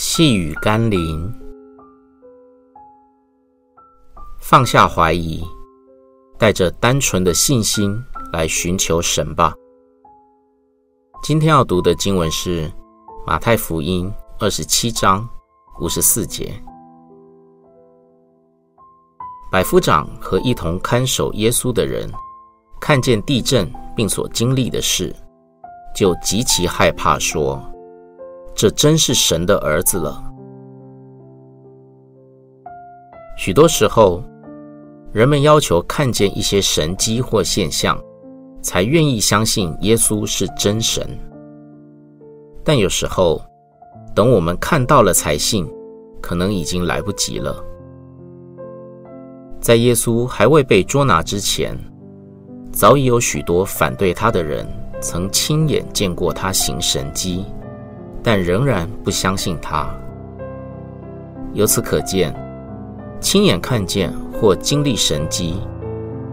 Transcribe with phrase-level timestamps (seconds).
[0.00, 1.28] 细雨甘霖，
[4.38, 5.44] 放下怀疑，
[6.38, 8.00] 带着单纯的信心
[8.32, 9.52] 来寻求神吧。
[11.20, 12.72] 今天要读的经文是
[13.26, 14.08] 马太福音
[14.38, 15.28] 二十七章
[15.80, 16.54] 五十四节。
[19.50, 22.08] 百夫长和一同看守耶稣的人，
[22.80, 25.12] 看见地震并所经历的事，
[25.92, 27.60] 就极其害怕，说。
[28.58, 30.20] 这真是神的儿子了。
[33.36, 34.20] 许多时候，
[35.12, 37.96] 人们要求看见一些神迹或现象，
[38.60, 41.08] 才愿意相信耶稣是真神。
[42.64, 43.40] 但有时候，
[44.12, 45.64] 等我们看到了才信，
[46.20, 47.64] 可能已经来不及了。
[49.60, 51.78] 在耶稣还未被捉拿之前，
[52.72, 54.66] 早已有许多反对他的人
[55.00, 57.44] 曾亲眼见过他行神迹。
[58.30, 59.88] 但仍然不相信他。
[61.54, 62.30] 由此可见，
[63.20, 65.62] 亲眼看见或经历神迹，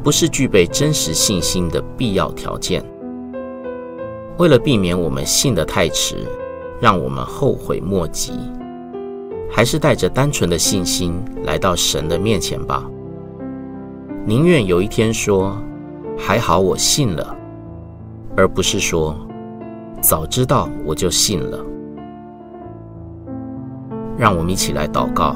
[0.00, 2.80] 不是具备真实信心的必要条件。
[4.38, 6.18] 为了避免我们信得太迟，
[6.80, 8.34] 让我们后悔莫及，
[9.50, 12.88] 还是带着单纯的信心来到神的面前吧。
[14.24, 15.60] 宁愿有一天说
[16.16, 17.36] “还好我信了”，
[18.38, 19.16] 而不是说
[20.00, 21.58] “早知道我就信了”。
[24.20, 25.34] 让我们一起来祷告。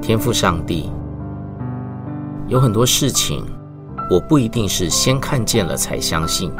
[0.00, 0.88] 天父上帝，
[2.46, 3.44] 有很多事情，
[4.08, 6.52] 我不一定是先看见了才相信，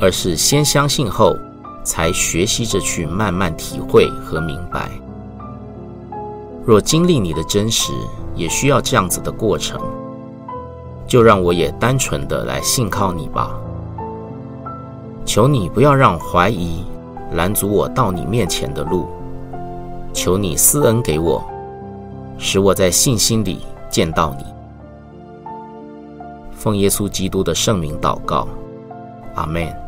[0.00, 1.36] 而是先相信后，
[1.84, 4.88] 才学习着去慢慢体会和明白。
[6.64, 7.92] 若经历你的真实，
[8.34, 9.78] 也需要这样子的过程，
[11.06, 13.50] 就让我也单纯的来信靠你吧。
[15.26, 16.82] 求你不要让怀疑。
[17.32, 19.06] 拦阻我到你面前的路，
[20.12, 21.44] 求你施恩给我，
[22.38, 23.60] 使我在信心里
[23.90, 24.44] 见到你。
[26.52, 28.48] 奉耶稣基督的圣名祷告，
[29.34, 29.85] 阿门。